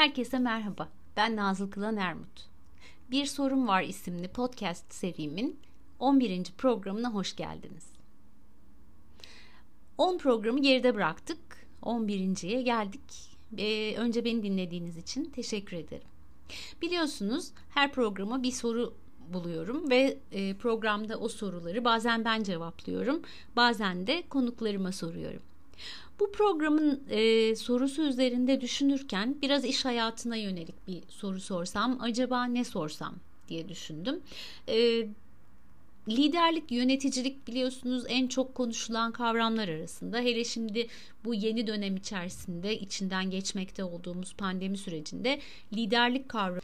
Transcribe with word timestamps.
Herkese 0.00 0.38
merhaba. 0.38 0.88
Ben 1.16 1.36
Nazlı 1.36 1.70
Kılan 1.70 1.96
Ermut. 1.96 2.48
Bir 3.10 3.26
Sorun 3.26 3.68
Var 3.68 3.82
isimli 3.82 4.28
podcast 4.28 4.94
serimin 4.94 5.58
11. 5.98 6.44
programına 6.58 7.14
hoş 7.14 7.36
geldiniz. 7.36 7.86
10 9.98 10.18
programı 10.18 10.62
geride 10.62 10.94
bıraktık. 10.94 11.38
11.ye 11.82 12.62
geldik. 12.62 13.36
Ee, 13.58 13.94
önce 13.96 14.24
beni 14.24 14.42
dinlediğiniz 14.42 14.96
için 14.96 15.24
teşekkür 15.24 15.76
ederim. 15.76 16.08
Biliyorsunuz 16.82 17.50
her 17.70 17.92
programa 17.92 18.42
bir 18.42 18.52
soru 18.52 18.94
buluyorum 19.32 19.90
ve 19.90 20.18
e, 20.32 20.54
programda 20.54 21.16
o 21.16 21.28
soruları 21.28 21.84
bazen 21.84 22.24
ben 22.24 22.42
cevaplıyorum, 22.42 23.22
bazen 23.56 24.06
de 24.06 24.22
konuklarıma 24.28 24.92
soruyorum. 24.92 25.42
Bu 26.20 26.32
programın 26.32 27.02
e, 27.10 27.56
sorusu 27.56 28.02
üzerinde 28.02 28.60
düşünürken 28.60 29.36
biraz 29.42 29.64
iş 29.64 29.84
hayatına 29.84 30.36
yönelik 30.36 30.88
bir 30.88 31.02
soru 31.08 31.40
sorsam 31.40 31.98
acaba 32.00 32.44
ne 32.44 32.64
sorsam 32.64 33.14
diye 33.48 33.68
düşündüm. 33.68 34.20
E, 34.68 35.06
liderlik, 36.08 36.72
yöneticilik 36.72 37.48
biliyorsunuz 37.48 38.04
en 38.08 38.26
çok 38.26 38.54
konuşulan 38.54 39.12
kavramlar 39.12 39.68
arasında. 39.68 40.18
Hele 40.18 40.44
şimdi 40.44 40.86
bu 41.24 41.34
yeni 41.34 41.66
dönem 41.66 41.96
içerisinde 41.96 42.78
içinden 42.78 43.30
geçmekte 43.30 43.84
olduğumuz 43.84 44.34
pandemi 44.34 44.78
sürecinde 44.78 45.40
liderlik 45.72 46.28
kavramı, 46.28 46.60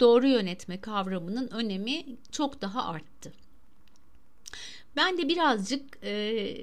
doğru 0.00 0.26
yönetme 0.28 0.80
kavramının 0.80 1.48
önemi 1.48 2.04
çok 2.32 2.62
daha 2.62 2.88
arttı. 2.88 3.32
Ben 4.96 5.18
de 5.18 5.28
birazcık 5.28 5.98
e, 6.02 6.54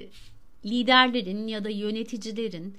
liderlerin 0.65 1.47
ya 1.47 1.63
da 1.63 1.69
yöneticilerin 1.69 2.77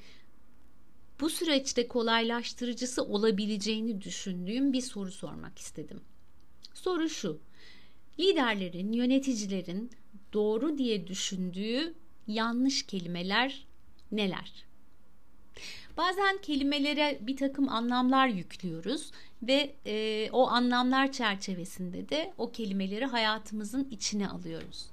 bu 1.20 1.30
süreçte 1.30 1.89
kolaylaştırıcısı 1.89 3.02
olabileceğini 3.02 4.02
düşündüğüm 4.02 4.72
bir 4.72 4.80
soru 4.80 5.12
sormak 5.12 5.58
istedim. 5.58 6.00
Soru 6.74 7.08
şu. 7.08 7.39
Liderlerin, 8.20 8.92
yöneticilerin 8.92 9.91
doğru 10.33 10.78
diye 10.78 11.06
düşündüğü 11.06 11.94
yanlış 12.27 12.86
kelimeler 12.86 13.66
neler? 14.12 14.64
Bazen 15.96 16.39
kelimelere 16.39 17.19
bir 17.20 17.36
takım 17.36 17.69
anlamlar 17.69 18.28
yüklüyoruz 18.28 19.11
ve 19.42 19.74
e, 19.86 20.28
o 20.33 20.48
anlamlar 20.48 21.12
çerçevesinde 21.12 22.08
de 22.08 22.33
o 22.39 22.52
kelimeleri 22.52 23.05
hayatımızın 23.05 23.89
içine 23.91 24.28
alıyoruz. 24.28 24.86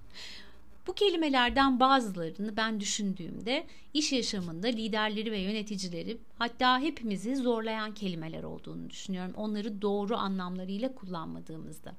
Bu 0.90 0.94
kelimelerden 0.94 1.80
bazılarını 1.80 2.58
ben 2.58 2.80
düşündüğümde 2.80 3.66
iş 3.94 4.12
yaşamında 4.12 4.68
liderleri 4.68 5.32
ve 5.32 5.40
yöneticileri 5.40 6.18
hatta 6.38 6.80
hepimizi 6.80 7.36
zorlayan 7.36 7.94
kelimeler 7.94 8.44
olduğunu 8.44 8.90
düşünüyorum. 8.90 9.34
Onları 9.38 9.82
doğru 9.82 10.16
anlamlarıyla 10.16 10.96
kullanmadığımızda. 10.96 11.94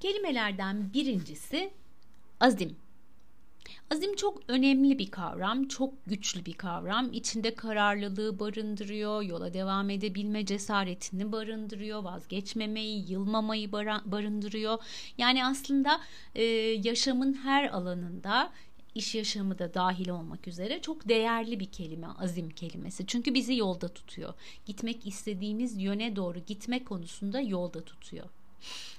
Kelimelerden 0.00 0.92
birincisi 0.94 1.70
azim. 2.40 2.76
Azim 3.90 4.16
çok 4.16 4.42
önemli 4.48 4.98
bir 4.98 5.10
kavram, 5.10 5.68
çok 5.68 6.06
güçlü 6.06 6.46
bir 6.46 6.52
kavram. 6.52 7.12
İçinde 7.12 7.54
kararlılığı 7.54 8.38
barındırıyor, 8.38 9.22
yola 9.22 9.54
devam 9.54 9.90
edebilme 9.90 10.46
cesaretini 10.46 11.32
barındırıyor, 11.32 12.02
vazgeçmemeyi, 12.02 13.10
yılmamayı 13.10 13.72
barındırıyor. 13.72 14.78
Yani 15.18 15.46
aslında 15.46 16.00
e, 16.34 16.42
yaşamın 16.84 17.32
her 17.34 17.68
alanında 17.68 18.52
iş 18.94 19.14
yaşamı 19.14 19.58
da 19.58 19.74
dahil 19.74 20.08
olmak 20.08 20.48
üzere 20.48 20.80
çok 20.80 21.08
değerli 21.08 21.60
bir 21.60 21.66
kelime 21.66 22.06
azim 22.18 22.50
kelimesi. 22.50 23.06
Çünkü 23.06 23.34
bizi 23.34 23.56
yolda 23.56 23.88
tutuyor. 23.88 24.34
Gitmek 24.66 25.06
istediğimiz 25.06 25.82
yöne 25.82 26.16
doğru 26.16 26.38
gitme 26.38 26.84
konusunda 26.84 27.40
yolda 27.40 27.84
tutuyor. 27.84 28.26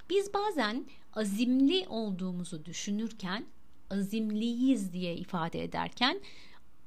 Biz 0.09 0.33
bazen 0.33 0.85
azimli 1.13 1.85
olduğumuzu 1.89 2.65
düşünürken 2.65 3.45
azimliyiz 3.89 4.93
diye 4.93 5.15
ifade 5.15 5.63
ederken 5.63 6.19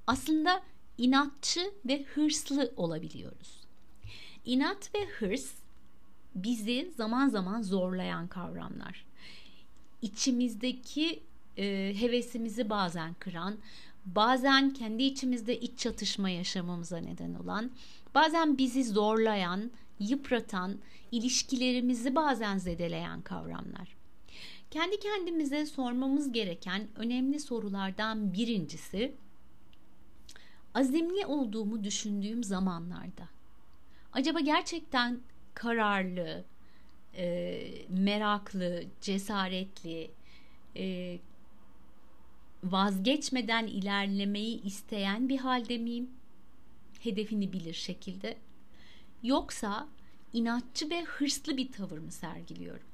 aslında 0.06 0.62
inatçı 0.98 1.60
ve 1.86 2.02
hırslı 2.02 2.72
olabiliyoruz. 2.76 3.60
İnat 4.44 4.94
ve 4.94 5.06
hırs 5.06 5.52
bizi 6.34 6.92
zaman 6.96 7.28
zaman 7.28 7.62
zorlayan 7.62 8.26
kavramlar. 8.26 9.04
İçimizdeki 10.02 11.22
e, 11.56 11.94
hevesimizi 11.98 12.70
bazen 12.70 13.14
kıran, 13.14 13.58
bazen 14.06 14.72
kendi 14.72 15.02
içimizde 15.02 15.60
iç 15.60 15.78
çatışma 15.78 16.30
yaşamamıza 16.30 16.98
neden 16.98 17.34
olan, 17.34 17.70
bazen 18.14 18.58
bizi 18.58 18.84
zorlayan, 18.84 19.70
yıpratan, 20.00 20.78
ilişkilerimizi 21.12 22.14
bazen 22.14 22.58
zedeleyen 22.58 23.20
kavramlar. 23.20 23.97
Kendi 24.70 25.00
kendimize 25.00 25.66
sormamız 25.66 26.32
gereken 26.32 26.88
önemli 26.96 27.40
sorulardan 27.40 28.32
birincisi 28.32 29.14
azimli 30.74 31.26
olduğumu 31.26 31.84
düşündüğüm 31.84 32.44
zamanlarda 32.44 33.28
acaba 34.12 34.40
gerçekten 34.40 35.20
kararlı, 35.54 36.44
e, 37.16 37.62
meraklı, 37.88 38.84
cesaretli, 39.00 40.10
e, 40.76 41.18
vazgeçmeden 42.64 43.66
ilerlemeyi 43.66 44.62
isteyen 44.62 45.28
bir 45.28 45.38
halde 45.38 45.78
miyim? 45.78 46.10
Hedefini 47.00 47.52
bilir 47.52 47.74
şekilde. 47.74 48.36
Yoksa 49.22 49.88
inatçı 50.32 50.90
ve 50.90 51.04
hırslı 51.04 51.56
bir 51.56 51.72
tavır 51.72 51.98
mı 51.98 52.12
sergiliyorum? 52.12 52.86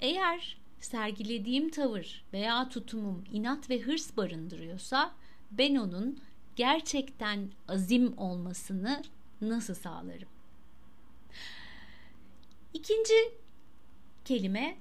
Eğer 0.00 0.63
sergilediğim 0.84 1.70
tavır 1.70 2.24
veya 2.32 2.68
tutumum 2.68 3.24
inat 3.32 3.70
ve 3.70 3.80
hırs 3.80 4.16
barındırıyorsa 4.16 5.14
ben 5.50 5.74
onun 5.74 6.18
gerçekten 6.56 7.48
azim 7.68 8.18
olmasını 8.18 9.02
nasıl 9.40 9.74
sağlarım? 9.74 10.28
İkinci 12.74 13.14
kelime 14.24 14.76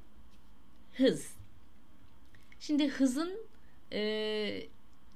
hız. 0.93 1.33
Şimdi 2.59 2.87
hızın 2.87 3.33
e, 3.91 4.63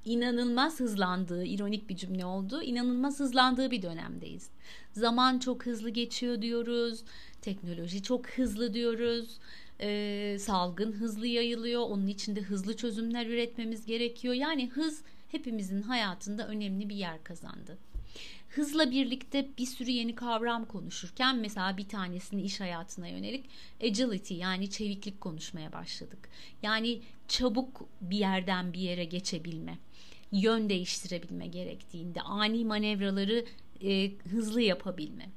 inanılmaz 0.05 0.79
hızlandığı, 0.79 1.45
ironik 1.45 1.89
bir 1.89 1.95
cümle 1.95 2.25
oldu. 2.25 2.61
İnanılmaz 2.61 3.19
hızlandığı 3.19 3.71
bir 3.71 3.81
dönemdeyiz. 3.81 4.49
Zaman 4.91 5.39
çok 5.39 5.65
hızlı 5.65 5.89
geçiyor 5.89 6.41
diyoruz. 6.41 7.03
Teknoloji 7.41 8.03
çok 8.03 8.29
hızlı 8.29 8.73
diyoruz 8.73 9.39
e, 9.81 10.37
salgın 10.39 10.91
hızlı 10.91 11.27
yayılıyor. 11.27 11.81
Onun 11.81 12.07
için 12.07 12.35
de 12.35 12.41
hızlı 12.41 12.77
çözümler 12.77 13.25
üretmemiz 13.25 13.85
gerekiyor. 13.85 14.33
Yani 14.33 14.69
hız 14.69 15.01
hepimizin 15.31 15.81
hayatında 15.81 16.47
önemli 16.47 16.89
bir 16.89 16.95
yer 16.95 17.23
kazandı. 17.23 17.77
Hızla 18.49 18.91
birlikte 18.91 19.47
bir 19.57 19.65
sürü 19.65 19.91
yeni 19.91 20.15
kavram 20.15 20.65
konuşurken 20.65 21.37
mesela 21.37 21.77
bir 21.77 21.87
tanesini 21.87 22.41
iş 22.41 22.59
hayatına 22.59 23.07
yönelik 23.07 23.45
agility 23.83 24.33
yani 24.33 24.69
çeviklik 24.69 25.21
konuşmaya 25.21 25.73
başladık. 25.73 26.29
Yani 26.63 27.01
çabuk 27.27 27.85
bir 28.01 28.17
yerden 28.17 28.73
bir 28.73 28.79
yere 28.79 29.05
geçebilme, 29.05 29.77
yön 30.31 30.69
değiştirebilme 30.69 31.47
gerektiğinde 31.47 32.21
ani 32.21 32.65
manevraları 32.65 33.45
e, 33.83 34.11
hızlı 34.11 34.61
yapabilme. 34.61 35.29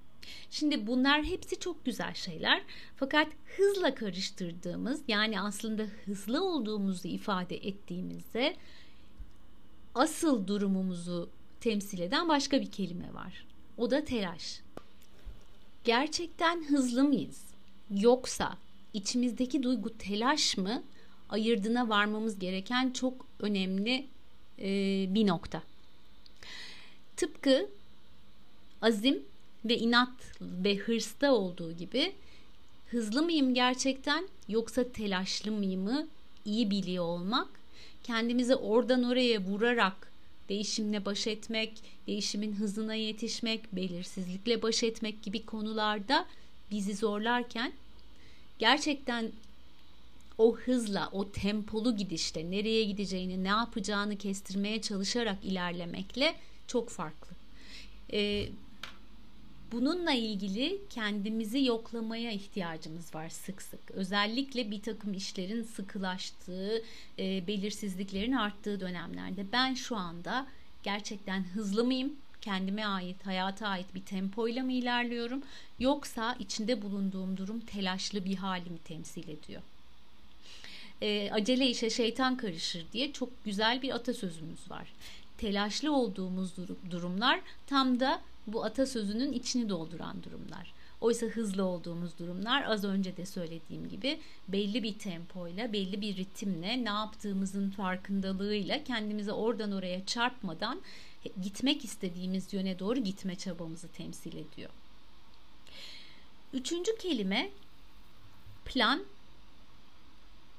Şimdi 0.50 0.86
bunlar 0.86 1.24
hepsi 1.24 1.58
çok 1.58 1.84
güzel 1.84 2.14
şeyler. 2.14 2.62
Fakat 2.96 3.28
hızla 3.56 3.94
karıştırdığımız 3.94 5.00
yani 5.08 5.40
aslında 5.40 5.82
hızlı 6.04 6.44
olduğumuzu 6.44 7.08
ifade 7.08 7.56
ettiğimizde 7.56 8.56
asıl 9.94 10.46
durumumuzu 10.46 11.30
temsil 11.60 11.98
eden 11.98 12.28
başka 12.28 12.60
bir 12.60 12.70
kelime 12.70 13.14
var. 13.14 13.46
O 13.78 13.90
da 13.90 14.04
telaş. 14.04 14.60
Gerçekten 15.84 16.64
hızlı 16.64 17.04
mıyız? 17.04 17.44
Yoksa 17.90 18.56
içimizdeki 18.94 19.62
duygu 19.62 19.98
telaş 19.98 20.56
mı? 20.56 20.82
Ayırdına 21.28 21.88
varmamız 21.88 22.38
gereken 22.38 22.90
çok 22.90 23.26
önemli 23.40 24.06
bir 25.14 25.26
nokta. 25.26 25.62
Tıpkı 27.16 27.68
azim 28.82 29.22
ve 29.64 29.78
inat 29.78 30.40
ve 30.40 30.76
hırsta 30.76 31.32
olduğu 31.32 31.72
gibi 31.72 32.12
hızlı 32.90 33.22
mıyım 33.22 33.54
gerçekten 33.54 34.28
yoksa 34.48 34.92
telaşlı 34.92 35.52
mıyımı 35.52 36.06
iyi 36.44 36.70
biliyor 36.70 37.04
olmak, 37.04 37.48
kendimizi 38.04 38.54
oradan 38.54 39.02
oraya 39.02 39.40
vurarak 39.40 40.10
değişimle 40.48 41.04
baş 41.04 41.26
etmek, 41.26 41.72
değişimin 42.06 42.52
hızına 42.52 42.94
yetişmek, 42.94 43.72
belirsizlikle 43.72 44.62
baş 44.62 44.82
etmek 44.82 45.22
gibi 45.22 45.46
konularda 45.46 46.26
bizi 46.70 46.94
zorlarken 46.94 47.72
gerçekten 48.58 49.32
o 50.38 50.56
hızla, 50.56 51.08
o 51.12 51.30
tempolu 51.30 51.96
gidişte 51.96 52.50
nereye 52.50 52.84
gideceğini, 52.84 53.44
ne 53.44 53.48
yapacağını 53.48 54.16
kestirmeye 54.16 54.82
çalışarak 54.82 55.44
ilerlemekle 55.44 56.34
çok 56.66 56.88
farklı. 56.90 57.36
Ee, 58.12 58.48
Bununla 59.72 60.12
ilgili 60.12 60.80
kendimizi 60.90 61.64
yoklamaya 61.64 62.30
ihtiyacımız 62.30 63.14
var 63.14 63.28
sık 63.28 63.62
sık. 63.62 63.90
Özellikle 63.90 64.70
bir 64.70 64.82
takım 64.82 65.14
işlerin 65.14 65.62
sıkılaştığı, 65.62 66.82
e, 67.18 67.46
belirsizliklerin 67.46 68.32
arttığı 68.32 68.80
dönemlerde 68.80 69.52
ben 69.52 69.74
şu 69.74 69.96
anda 69.96 70.46
gerçekten 70.82 71.42
hızlı 71.42 71.84
mıyım? 71.84 72.12
Kendime 72.40 72.84
ait, 72.84 73.26
hayata 73.26 73.68
ait 73.68 73.94
bir 73.94 74.02
tempoyla 74.02 74.64
mı 74.64 74.72
ilerliyorum? 74.72 75.42
Yoksa 75.78 76.36
içinde 76.38 76.82
bulunduğum 76.82 77.36
durum 77.36 77.60
telaşlı 77.60 78.24
bir 78.24 78.36
halimi 78.36 78.78
temsil 78.78 79.28
ediyor. 79.28 79.62
E, 81.02 81.30
acele 81.32 81.66
işe 81.66 81.90
şeytan 81.90 82.36
karışır 82.36 82.86
diye 82.92 83.12
çok 83.12 83.44
güzel 83.44 83.82
bir 83.82 83.94
atasözümüz 83.94 84.70
var. 84.70 84.92
Telaşlı 85.38 85.96
olduğumuz 85.96 86.52
durumlar 86.90 87.40
tam 87.66 88.00
da 88.00 88.20
bu 88.46 88.64
atasözünün 88.64 89.32
içini 89.32 89.68
dolduran 89.68 90.22
durumlar. 90.22 90.72
Oysa 91.00 91.26
hızlı 91.26 91.64
olduğumuz 91.64 92.18
durumlar 92.18 92.62
az 92.62 92.84
önce 92.84 93.16
de 93.16 93.26
söylediğim 93.26 93.88
gibi 93.88 94.20
belli 94.48 94.82
bir 94.82 94.98
tempoyla, 94.98 95.72
belli 95.72 96.00
bir 96.00 96.16
ritimle, 96.16 96.84
ne 96.84 96.88
yaptığımızın 96.88 97.70
farkındalığıyla 97.70 98.84
kendimize 98.84 99.32
oradan 99.32 99.72
oraya 99.72 100.06
çarpmadan 100.06 100.80
gitmek 101.42 101.84
istediğimiz 101.84 102.52
yöne 102.52 102.78
doğru 102.78 102.98
gitme 102.98 103.36
çabamızı 103.36 103.88
temsil 103.88 104.32
ediyor. 104.32 104.70
Üçüncü 106.52 106.98
kelime 106.98 107.50
plan 108.64 109.04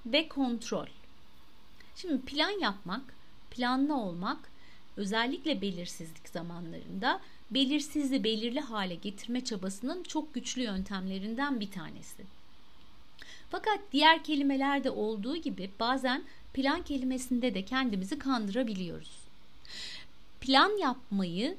ve 0.05 0.27
kontrol. 0.27 0.87
Şimdi 1.95 2.21
plan 2.21 2.59
yapmak, 2.59 3.01
planlı 3.51 3.95
olmak 3.95 4.51
özellikle 4.97 5.61
belirsizlik 5.61 6.29
zamanlarında 6.29 7.21
belirsizliği 7.51 8.23
belirli 8.23 8.59
hale 8.59 8.95
getirme 8.95 9.43
çabasının 9.43 10.03
çok 10.03 10.33
güçlü 10.33 10.61
yöntemlerinden 10.61 11.59
bir 11.59 11.71
tanesi. 11.71 12.23
Fakat 13.49 13.79
diğer 13.91 14.23
kelimelerde 14.23 14.89
olduğu 14.89 15.35
gibi 15.35 15.69
bazen 15.79 16.23
plan 16.53 16.81
kelimesinde 16.81 17.53
de 17.53 17.65
kendimizi 17.65 18.19
kandırabiliyoruz. 18.19 19.11
Plan 20.41 20.77
yapmayı 20.77 21.57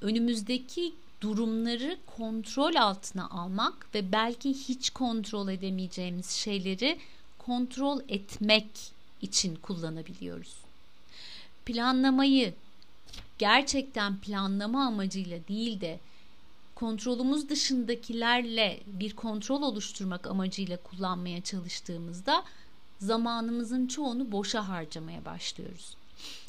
önümüzdeki 0.00 0.94
durumları 1.24 1.98
kontrol 2.16 2.74
altına 2.74 3.28
almak 3.30 3.94
ve 3.94 4.12
belki 4.12 4.50
hiç 4.50 4.90
kontrol 4.90 5.48
edemeyeceğimiz 5.48 6.30
şeyleri 6.30 6.98
kontrol 7.38 8.00
etmek 8.08 8.66
için 9.22 9.56
kullanabiliyoruz. 9.56 10.54
Planlamayı 11.66 12.54
gerçekten 13.38 14.16
planlama 14.16 14.86
amacıyla 14.86 15.38
değil 15.48 15.80
de 15.80 16.00
kontrolümüz 16.74 17.48
dışındakilerle 17.48 18.80
bir 18.86 19.16
kontrol 19.16 19.62
oluşturmak 19.62 20.26
amacıyla 20.26 20.76
kullanmaya 20.76 21.40
çalıştığımızda 21.40 22.44
zamanımızın 23.00 23.86
çoğunu 23.86 24.32
boşa 24.32 24.68
harcamaya 24.68 25.24
başlıyoruz. 25.24 25.96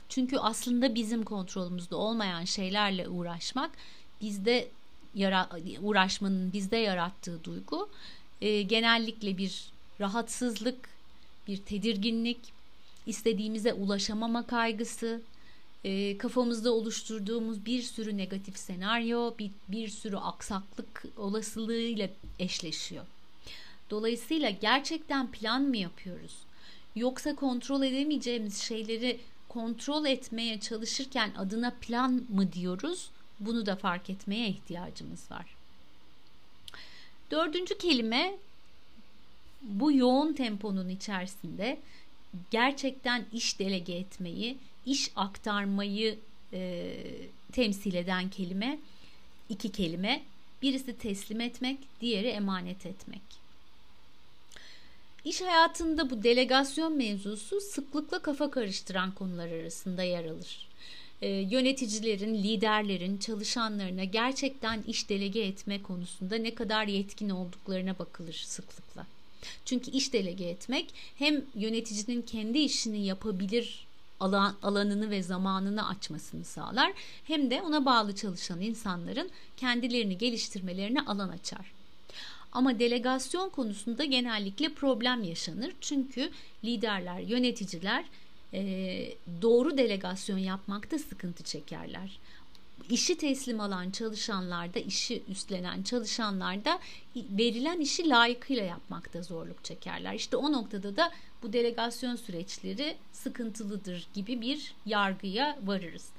Çünkü 0.09 0.37
aslında 0.37 0.95
bizim 0.95 1.23
kontrolümüzde 1.23 1.95
olmayan 1.95 2.43
şeylerle 2.43 3.07
uğraşmak 3.09 3.71
bizde 4.21 4.67
yara, 5.15 5.49
uğraşmanın 5.81 6.53
bizde 6.53 6.77
yarattığı 6.77 7.43
duygu 7.43 7.89
e, 8.41 8.61
genellikle 8.61 9.37
bir 9.37 9.65
rahatsızlık, 9.99 10.89
bir 11.47 11.57
tedirginlik, 11.57 12.39
istediğimize 13.05 13.73
ulaşamama 13.73 14.47
kaygısı, 14.47 15.21
e, 15.83 16.17
kafamızda 16.17 16.73
oluşturduğumuz 16.73 17.65
bir 17.65 17.81
sürü 17.81 18.17
negatif 18.17 18.57
senaryo, 18.57 19.33
bir, 19.39 19.51
bir 19.67 19.87
sürü 19.87 20.17
aksaklık 20.17 21.03
olasılığıyla 21.17 22.09
eşleşiyor. 22.39 23.05
Dolayısıyla 23.89 24.49
gerçekten 24.49 25.31
plan 25.31 25.61
mı 25.61 25.77
yapıyoruz? 25.77 26.35
Yoksa 26.95 27.35
kontrol 27.35 27.83
edemeyeceğimiz 27.83 28.57
şeyleri 28.57 29.19
kontrol 29.49 30.05
etmeye 30.05 30.59
çalışırken 30.59 31.31
adına 31.37 31.73
plan 31.81 32.23
mı 32.29 32.53
diyoruz? 32.53 33.09
Bunu 33.39 33.65
da 33.65 33.75
fark 33.75 34.09
etmeye 34.09 34.47
ihtiyacımız 34.47 35.31
var. 35.31 35.45
Dördüncü 37.31 37.77
kelime 37.77 38.35
bu 39.61 39.91
yoğun 39.91 40.33
temponun 40.33 40.89
içerisinde 40.89 41.79
gerçekten 42.51 43.25
iş 43.33 43.59
delege 43.59 43.93
etmeyi, 43.93 44.57
iş 44.85 45.11
aktarmayı 45.15 46.19
e, 46.53 46.91
temsil 47.51 47.93
eden 47.93 48.29
kelime 48.29 48.79
iki 49.49 49.71
kelime. 49.71 50.23
Birisi 50.61 50.97
teslim 50.97 51.41
etmek, 51.41 51.77
diğeri 52.01 52.27
emanet 52.27 52.85
etmek. 52.85 53.21
İş 55.25 55.41
hayatında 55.41 56.09
bu 56.09 56.23
delegasyon 56.23 56.97
mevzusu 56.97 57.61
sıklıkla 57.61 58.19
kafa 58.19 58.51
karıştıran 58.51 59.11
konular 59.11 59.51
arasında 59.51 60.03
yer 60.03 60.25
alır. 60.25 60.64
E, 61.21 61.27
yöneticilerin, 61.29 62.35
liderlerin, 62.35 63.17
çalışanlarına 63.17 64.03
gerçekten 64.03 64.83
iş 64.87 65.09
delege 65.09 65.41
etme 65.41 65.81
konusunda 65.81 66.35
ne 66.35 66.55
kadar 66.55 66.87
yetkin 66.87 67.29
olduklarına 67.29 67.99
bakılır 67.99 68.33
sıklıkla. 68.33 69.05
Çünkü 69.65 69.91
iş 69.91 70.13
delege 70.13 70.45
etmek 70.45 70.93
hem 71.15 71.45
yöneticinin 71.55 72.21
kendi 72.21 72.59
işini 72.59 73.05
yapabilir 73.05 73.85
alan, 74.19 74.55
alanını 74.63 75.09
ve 75.09 75.23
zamanını 75.23 75.87
açmasını 75.87 76.45
sağlar 76.45 76.93
hem 77.23 77.51
de 77.51 77.61
ona 77.61 77.85
bağlı 77.85 78.15
çalışan 78.15 78.61
insanların 78.61 79.29
kendilerini 79.57 80.17
geliştirmelerine 80.17 81.01
alan 81.01 81.29
açar. 81.29 81.71
Ama 82.51 82.79
delegasyon 82.79 83.49
konusunda 83.49 84.05
genellikle 84.05 84.69
problem 84.69 85.23
yaşanır. 85.23 85.73
Çünkü 85.81 86.29
liderler, 86.63 87.19
yöneticiler 87.19 88.05
doğru 89.41 89.77
delegasyon 89.77 90.37
yapmakta 90.37 90.99
sıkıntı 90.99 91.43
çekerler 91.43 92.19
işi 92.89 93.17
teslim 93.17 93.59
alan 93.59 93.91
çalışanlar 93.91 94.73
da 94.73 94.79
işi 94.79 95.23
üstlenen 95.29 95.83
çalışanlar 95.83 96.65
da 96.65 96.79
verilen 97.15 97.79
işi 97.79 98.09
layıkıyla 98.09 98.63
yapmakta 98.63 99.21
zorluk 99.21 99.63
çekerler. 99.63 100.13
İşte 100.13 100.37
o 100.37 100.51
noktada 100.51 100.95
da 100.95 101.11
bu 101.43 101.53
delegasyon 101.53 102.15
süreçleri 102.15 102.97
sıkıntılıdır 103.13 104.07
gibi 104.13 104.41
bir 104.41 104.73
yargıya 104.85 105.59
varırız. 105.63 106.09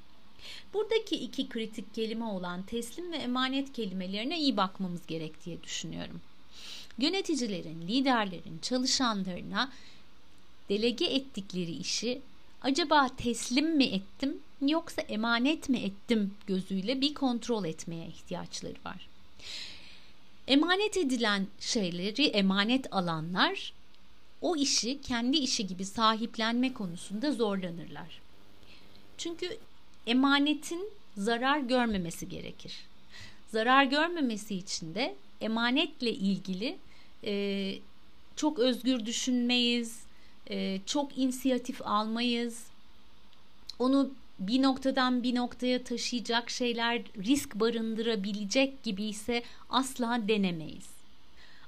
Buradaki 0.73 1.15
iki 1.15 1.49
kritik 1.49 1.93
kelime 1.93 2.25
olan 2.25 2.63
teslim 2.63 3.11
ve 3.11 3.15
emanet 3.15 3.73
kelimelerine 3.73 4.39
iyi 4.39 4.57
bakmamız 4.57 5.07
gerek 5.07 5.45
diye 5.45 5.63
düşünüyorum. 5.63 6.21
Yöneticilerin, 6.97 7.81
liderlerin 7.81 8.59
çalışanlarına 8.61 9.71
delege 10.69 11.05
ettikleri 11.05 11.71
işi 11.71 12.21
acaba 12.61 13.09
teslim 13.17 13.75
mi 13.75 13.83
ettim 13.83 14.37
yoksa 14.61 15.01
emanet 15.01 15.69
mi 15.69 15.77
ettim 15.77 16.33
gözüyle 16.47 17.01
bir 17.01 17.13
kontrol 17.13 17.65
etmeye 17.65 18.07
ihtiyaçları 18.07 18.77
var. 18.85 19.07
Emanet 20.47 20.97
edilen 20.97 21.47
şeyleri 21.59 22.25
emanet 22.25 22.93
alanlar 22.93 23.73
o 24.41 24.55
işi 24.55 25.01
kendi 25.01 25.37
işi 25.37 25.67
gibi 25.67 25.85
sahiplenme 25.85 26.73
konusunda 26.73 27.31
zorlanırlar. 27.31 28.21
Çünkü 29.17 29.57
emanetin 30.07 30.89
zarar 31.17 31.59
görmemesi 31.59 32.29
gerekir. 32.29 32.73
Zarar 33.47 33.83
görmemesi 33.83 34.55
için 34.55 34.95
de 34.95 35.15
emanetle 35.41 36.11
ilgili 36.11 36.77
e, 37.23 37.73
çok 38.35 38.59
özgür 38.59 39.05
düşünmeyiz, 39.05 40.06
e, 40.49 40.79
çok 40.85 41.17
inisiyatif 41.17 41.81
almayız. 41.87 42.63
Onu 43.79 44.09
bir 44.39 44.61
noktadan 44.61 45.23
bir 45.23 45.35
noktaya 45.35 45.83
taşıyacak 45.83 46.49
şeyler 46.49 47.01
risk 47.17 47.55
barındırabilecek 47.55 48.83
gibi 48.83 49.03
ise 49.03 49.43
asla 49.69 50.27
denemeyiz. 50.27 50.89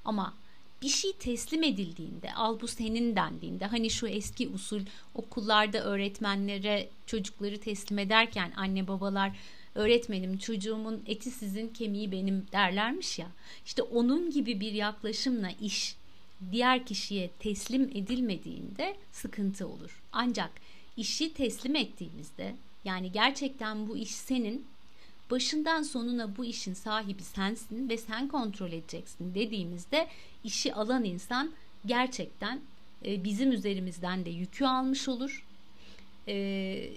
Ama 0.06 0.34
bir 0.82 0.90
şey 0.90 1.14
teslim 1.14 1.64
edildiğinde, 1.64 2.34
al 2.34 2.62
bu 2.62 2.68
senin 2.68 3.16
dendiğinde, 3.16 3.66
hani 3.66 3.90
şu 3.90 4.08
eski 4.08 4.50
usul 4.50 4.82
okullarda 5.16 5.84
öğretmenlere 5.84 6.90
çocukları 7.06 7.60
teslim 7.60 8.00
ederken 8.00 8.52
anne 8.56 8.88
babalar 8.88 9.32
öğretmenim 9.76 10.38
çocuğumun 10.38 11.04
eti 11.06 11.32
sizin 11.32 11.68
kemiği 11.68 12.12
benim 12.12 12.46
derlermiş 12.52 13.20
ya. 13.20 13.28
İşte 13.66 13.82
onun 13.82 14.32
gibi 14.32 14.60
bir 14.60 14.72
yaklaşımla 14.72 15.50
iş 15.62 15.96
diğer 16.52 16.86
kişiye 16.86 17.30
teslim 17.40 17.84
edilmediğinde 17.84 18.96
sıkıntı 19.12 19.68
olur. 19.68 20.02
Ancak 20.12 20.52
işi 20.98 21.34
teslim 21.34 21.76
ettiğimizde 21.76 22.56
yani 22.86 23.12
gerçekten 23.12 23.90
bu 23.90 23.98
iş 23.98 24.12
senin 24.12 24.66
başından 25.32 25.84
sonuna 25.84 26.38
bu 26.38 26.46
işin 26.46 26.74
sahibi 26.74 27.24
sensin 27.24 27.90
ve 27.90 27.98
sen 27.98 28.28
kontrol 28.28 28.72
edeceksin 28.72 29.36
dediğimizde 29.36 30.08
işi 30.44 30.74
alan 30.74 31.04
insan 31.04 31.52
gerçekten 31.86 32.62
e, 33.06 33.24
bizim 33.24 33.52
üzerimizden 33.52 34.26
de 34.26 34.30
yükü 34.30 34.66
almış 34.66 35.08
olur. 35.08 35.46
E, 36.28 36.90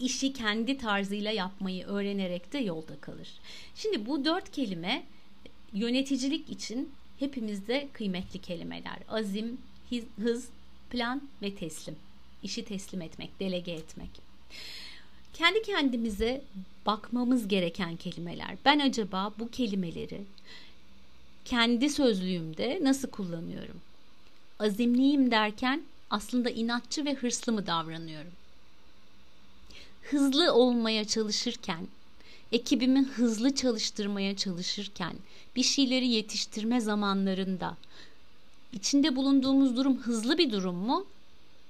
işi 0.00 0.32
kendi 0.32 0.78
tarzıyla 0.78 1.30
yapmayı 1.30 1.86
öğrenerek 1.86 2.52
de 2.52 2.58
yolda 2.58 3.00
kalır. 3.00 3.28
Şimdi 3.74 4.06
bu 4.06 4.24
dört 4.24 4.50
kelime 4.52 5.04
yöneticilik 5.72 6.50
için 6.50 6.90
hepimizde 7.24 7.88
kıymetli 7.92 8.38
kelimeler. 8.38 8.98
Azim, 9.08 9.58
hız, 10.22 10.48
plan 10.90 11.22
ve 11.42 11.54
teslim. 11.54 11.96
İşi 12.42 12.64
teslim 12.64 13.02
etmek, 13.02 13.40
delege 13.40 13.72
etmek. 13.72 14.10
Kendi 15.34 15.62
kendimize 15.62 16.42
bakmamız 16.86 17.48
gereken 17.48 17.96
kelimeler. 17.96 18.56
Ben 18.64 18.78
acaba 18.78 19.32
bu 19.38 19.50
kelimeleri 19.50 20.20
kendi 21.44 21.90
sözlüğümde 21.90 22.78
nasıl 22.82 23.10
kullanıyorum? 23.10 23.80
Azimliyim 24.58 25.30
derken 25.30 25.82
aslında 26.10 26.50
inatçı 26.50 27.04
ve 27.04 27.14
hırslı 27.14 27.52
mı 27.52 27.66
davranıyorum? 27.66 28.32
Hızlı 30.02 30.52
olmaya 30.52 31.04
çalışırken, 31.04 31.86
ekibimi 32.54 33.02
hızlı 33.02 33.54
çalıştırmaya 33.54 34.36
çalışırken, 34.36 35.12
bir 35.56 35.62
şeyleri 35.62 36.08
yetiştirme 36.08 36.80
zamanlarında 36.80 37.76
içinde 38.72 39.16
bulunduğumuz 39.16 39.76
durum 39.76 39.98
hızlı 39.98 40.38
bir 40.38 40.52
durum 40.52 40.74
mu? 40.74 41.06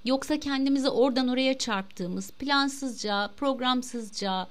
Yoksa 0.04 0.40
kendimizi 0.40 0.88
oradan 0.88 1.28
oraya 1.28 1.58
çarptığımız, 1.58 2.30
plansızca, 2.30 3.30
programsızca, 3.36 4.48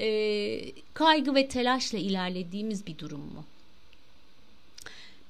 e, 0.00 0.72
kaygı 0.94 1.34
ve 1.34 1.48
telaşla 1.48 1.98
ilerlediğimiz 1.98 2.86
bir 2.86 2.98
durum 2.98 3.20
mu? 3.20 3.44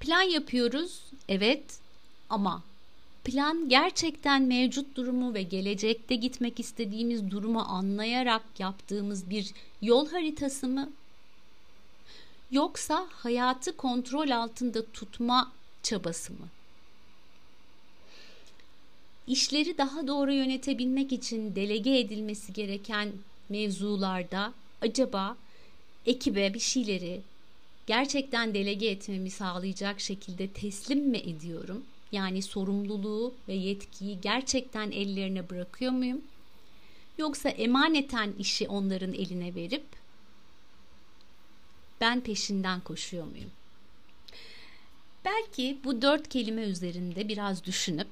Plan 0.00 0.22
yapıyoruz, 0.22 1.00
evet 1.28 1.64
ama 2.30 2.62
plan 3.24 3.68
gerçekten 3.68 4.42
mevcut 4.42 4.96
durumu 4.96 5.34
ve 5.34 5.42
gelecekte 5.42 6.14
gitmek 6.14 6.60
istediğimiz 6.60 7.30
durumu 7.30 7.60
anlayarak 7.60 8.42
yaptığımız 8.58 9.30
bir 9.30 9.52
yol 9.82 10.08
haritası 10.08 10.68
mı? 10.68 10.90
Yoksa 12.50 13.06
hayatı 13.10 13.76
kontrol 13.76 14.30
altında 14.30 14.86
tutma 14.86 15.52
çabası 15.82 16.32
mı? 16.32 16.48
İşleri 19.26 19.78
daha 19.78 20.06
doğru 20.06 20.32
yönetebilmek 20.32 21.12
için 21.12 21.54
delege 21.54 21.98
edilmesi 21.98 22.52
gereken 22.52 23.12
mevzularda 23.48 24.52
acaba 24.80 25.36
ekibe 26.06 26.54
bir 26.54 26.60
şeyleri 26.60 27.20
gerçekten 27.86 28.54
delege 28.54 28.86
etmemi 28.86 29.30
sağlayacak 29.30 30.00
şekilde 30.00 30.48
teslim 30.48 31.08
mi 31.08 31.18
ediyorum? 31.18 31.84
Yani 32.12 32.42
sorumluluğu 32.42 33.34
ve 33.48 33.54
yetkiyi 33.54 34.20
gerçekten 34.20 34.90
ellerine 34.90 35.50
bırakıyor 35.50 35.92
muyum? 35.92 36.20
Yoksa 37.18 37.48
emaneten 37.48 38.32
işi 38.38 38.68
onların 38.68 39.12
eline 39.12 39.54
verip 39.54 39.84
ben 42.00 42.20
peşinden 42.20 42.80
koşuyor 42.80 43.24
muyum? 43.24 43.50
Belki 45.24 45.78
bu 45.84 46.02
dört 46.02 46.28
kelime 46.28 46.62
üzerinde 46.62 47.28
biraz 47.28 47.64
düşünüp 47.64 48.08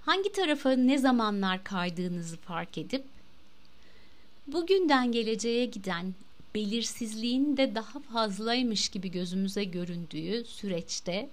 hangi 0.00 0.32
tarafa 0.32 0.70
ne 0.70 0.98
zamanlar 0.98 1.64
kaydığınızı 1.64 2.36
fark 2.36 2.78
edip 2.78 3.04
bugünden 4.46 5.12
geleceğe 5.12 5.66
giden 5.66 6.14
belirsizliğin 6.54 7.56
de 7.56 7.74
daha 7.74 8.00
fazlaymış 8.00 8.88
gibi 8.88 9.10
gözümüze 9.10 9.64
göründüğü 9.64 10.44
süreçte 10.44 11.28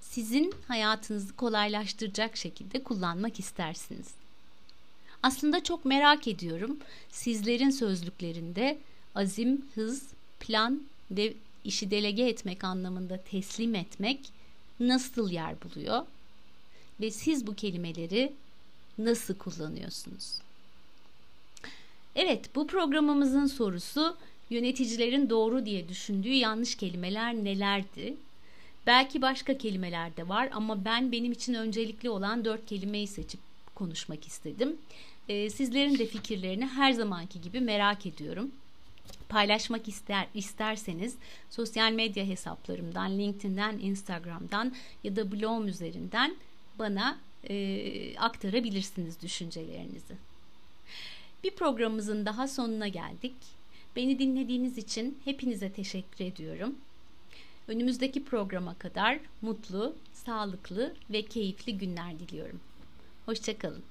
sizin 0.00 0.54
hayatınızı 0.68 1.36
kolaylaştıracak 1.36 2.36
şekilde 2.36 2.82
kullanmak 2.82 3.40
istersiniz. 3.40 4.06
Aslında 5.22 5.62
çok 5.62 5.84
merak 5.84 6.28
ediyorum 6.28 6.78
sizlerin 7.10 7.70
sözlüklerinde 7.70 8.78
azim, 9.14 9.64
hız, 9.74 10.02
plan 10.40 10.82
ve 11.10 11.34
işi 11.64 11.90
delege 11.90 12.22
etmek 12.22 12.64
anlamında 12.64 13.16
teslim 13.30 13.74
etmek 13.74 14.20
nasıl 14.80 15.30
yer 15.30 15.54
buluyor? 15.62 16.06
Ve 17.00 17.10
siz 17.10 17.46
bu 17.46 17.54
kelimeleri 17.54 18.32
nasıl 18.98 19.34
kullanıyorsunuz? 19.34 20.38
Evet, 22.16 22.54
bu 22.54 22.66
programımızın 22.66 23.46
sorusu 23.46 24.16
yöneticilerin 24.50 25.30
doğru 25.30 25.66
diye 25.66 25.88
düşündüğü 25.88 26.32
yanlış 26.32 26.74
kelimeler 26.74 27.34
nelerdi? 27.34 28.16
Belki 28.86 29.22
başka 29.22 29.58
kelimeler 29.58 30.16
de 30.16 30.28
var 30.28 30.48
ama 30.52 30.84
ben 30.84 31.12
benim 31.12 31.32
için 31.32 31.54
öncelikli 31.54 32.10
olan 32.10 32.44
dört 32.44 32.66
kelimeyi 32.66 33.06
seçip 33.06 33.40
konuşmak 33.74 34.26
istedim. 34.26 34.76
Ee, 35.28 35.50
sizlerin 35.50 35.98
de 35.98 36.06
fikirlerini 36.06 36.66
her 36.66 36.92
zamanki 36.92 37.40
gibi 37.40 37.60
merak 37.60 38.06
ediyorum. 38.06 38.50
Paylaşmak 39.28 39.88
ister 39.88 40.26
isterseniz 40.34 41.16
sosyal 41.50 41.92
medya 41.92 42.24
hesaplarımdan, 42.24 43.18
LinkedIn'den, 43.18 43.78
Instagram'dan 43.78 44.74
ya 45.04 45.16
da 45.16 45.32
blogum 45.32 45.68
üzerinden 45.68 46.36
bana 46.78 47.18
e, 47.48 48.18
aktarabilirsiniz 48.18 49.22
düşüncelerinizi. 49.22 50.14
Bir 51.44 51.50
programımızın 51.50 52.26
daha 52.26 52.48
sonuna 52.48 52.88
geldik. 52.88 53.34
Beni 53.96 54.18
dinlediğiniz 54.18 54.78
için 54.78 55.18
hepinize 55.24 55.72
teşekkür 55.72 56.24
ediyorum. 56.24 56.74
Önümüzdeki 57.70 58.24
programa 58.24 58.74
kadar 58.78 59.20
mutlu, 59.42 59.96
sağlıklı 60.12 60.94
ve 61.10 61.22
keyifli 61.22 61.78
günler 61.78 62.18
diliyorum. 62.18 62.60
Hoşçakalın. 63.26 63.82